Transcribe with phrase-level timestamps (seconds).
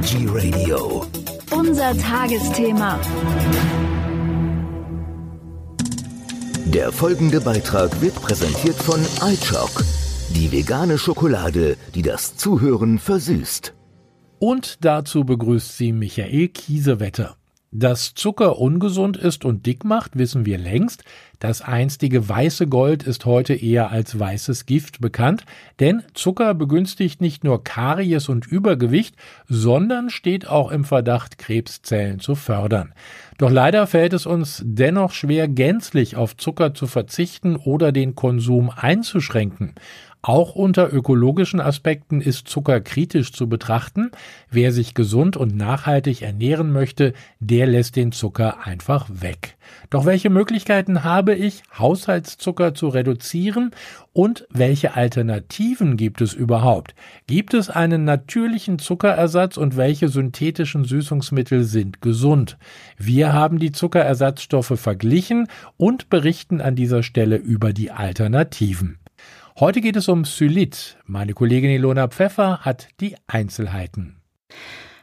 [0.00, 1.04] Energy Radio.
[1.50, 2.98] Unser Tagesthema.
[6.64, 8.98] Der folgende Beitrag wird präsentiert von
[9.30, 9.84] iChock,
[10.30, 13.74] die vegane Schokolade, die das Zuhören versüßt.
[14.38, 17.36] Und dazu begrüßt sie Michael Kiesewetter.
[17.70, 21.04] Dass Zucker ungesund ist und dick macht, wissen wir längst.
[21.40, 25.46] Das einstige weiße Gold ist heute eher als weißes Gift bekannt,
[25.80, 29.16] denn Zucker begünstigt nicht nur Karies und Übergewicht,
[29.48, 32.92] sondern steht auch im Verdacht, Krebszellen zu fördern.
[33.38, 38.68] Doch leider fällt es uns dennoch schwer, gänzlich auf Zucker zu verzichten oder den Konsum
[38.68, 39.72] einzuschränken.
[40.22, 44.10] Auch unter ökologischen Aspekten ist Zucker kritisch zu betrachten.
[44.50, 49.56] Wer sich gesund und nachhaltig ernähren möchte, der lässt den Zucker einfach weg.
[49.88, 53.72] Doch welche Möglichkeiten habe ich, Haushaltszucker zu reduzieren
[54.12, 56.94] und welche Alternativen gibt es überhaupt?
[57.26, 62.58] Gibt es einen natürlichen Zuckerersatz und welche synthetischen Süßungsmittel sind gesund?
[62.96, 68.98] Wir haben die Zuckerersatzstoffe verglichen und berichten an dieser Stelle über die Alternativen.
[69.58, 70.96] Heute geht es um Xylit.
[71.04, 74.16] Meine Kollegin Ilona Pfeffer hat die Einzelheiten.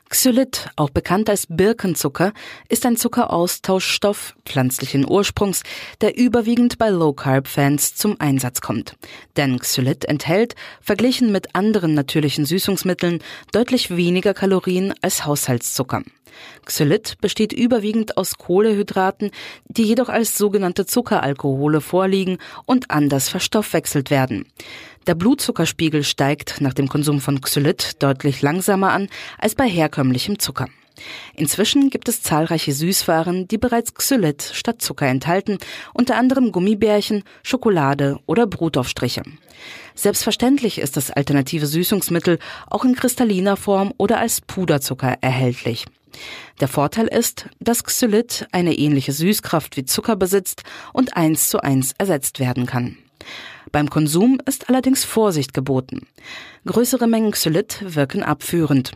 [0.09, 2.31] Xylit, auch bekannt als Birkenzucker,
[2.69, 5.63] ist ein Zuckeraustauschstoff pflanzlichen Ursprungs,
[6.01, 8.95] der überwiegend bei Low-Carb-Fans zum Einsatz kommt.
[9.35, 13.19] Denn Xylit enthält, verglichen mit anderen natürlichen Süßungsmitteln,
[13.51, 16.03] deutlich weniger Kalorien als Haushaltszucker.
[16.65, 19.31] Xylit besteht überwiegend aus Kohlehydraten,
[19.65, 24.45] die jedoch als sogenannte Zuckeralkohole vorliegen und anders verstoffwechselt werden.
[25.07, 30.67] Der Blutzuckerspiegel steigt nach dem Konsum von Xylit deutlich langsamer an als bei herkömmlichem Zucker.
[31.33, 35.59] Inzwischen gibt es zahlreiche Süßwaren, die bereits Xylit statt Zucker enthalten,
[35.93, 39.23] unter anderem Gummibärchen, Schokolade oder Brotaufstriche.
[39.95, 45.85] Selbstverständlich ist das alternative Süßungsmittel auch in kristalliner Form oder als Puderzucker erhältlich.
[46.59, 51.93] Der Vorteil ist, dass Xylit eine ähnliche Süßkraft wie Zucker besitzt und eins zu eins
[51.97, 52.97] ersetzt werden kann.
[53.71, 56.07] Beim Konsum ist allerdings Vorsicht geboten.
[56.65, 58.93] Größere Mengen Xylit wirken abführend.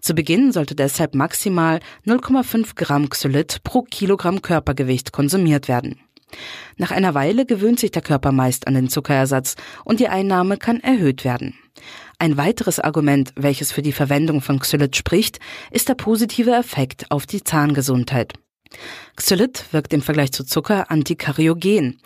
[0.00, 5.98] Zu Beginn sollte deshalb maximal 0,5 Gramm Xylit pro Kilogramm Körpergewicht konsumiert werden.
[6.76, 9.54] Nach einer Weile gewöhnt sich der Körper meist an den Zuckerersatz
[9.84, 11.54] und die Einnahme kann erhöht werden.
[12.18, 15.38] Ein weiteres Argument, welches für die Verwendung von Xylit spricht,
[15.70, 18.32] ist der positive Effekt auf die Zahngesundheit.
[19.16, 22.00] Xylit wirkt im Vergleich zu Zucker antikariogen.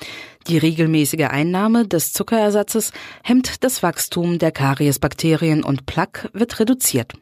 [0.47, 2.93] Die regelmäßige Einnahme des Zuckerersatzes
[3.23, 7.13] hemmt das Wachstum der Kariesbakterien und Plaque wird reduziert.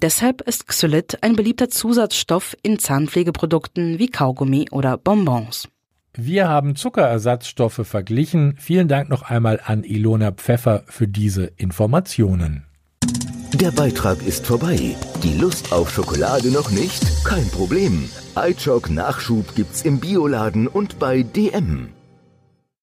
[0.00, 5.68] Deshalb ist Xylit ein beliebter Zusatzstoff in Zahnpflegeprodukten wie Kaugummi oder Bonbons.
[6.14, 8.56] Wir haben Zuckerersatzstoffe verglichen.
[8.58, 12.64] Vielen Dank noch einmal an Ilona Pfeffer für diese Informationen.
[13.54, 14.96] Der Beitrag ist vorbei.
[15.24, 17.02] Die Lust auf Schokolade noch nicht?
[17.24, 18.08] Kein Problem.
[18.36, 21.88] iChock Nachschub gibt's im Bioladen und bei DM.